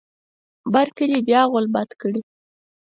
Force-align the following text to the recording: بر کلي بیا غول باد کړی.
بر 0.73 0.87
کلي 0.97 1.19
بیا 1.27 1.41
غول 1.51 1.65
باد 1.73 1.89
کړی. 2.01 2.21